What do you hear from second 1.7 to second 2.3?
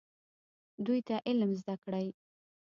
کړئ